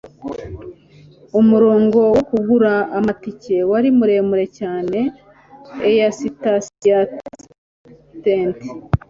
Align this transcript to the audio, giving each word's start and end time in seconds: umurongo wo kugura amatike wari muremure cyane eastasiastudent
umurongo 1.39 1.99
wo 2.15 2.21
kugura 2.29 2.71
amatike 2.97 3.55
wari 3.71 3.89
muremure 3.97 4.45
cyane 4.59 4.99
eastasiastudent 5.89 8.57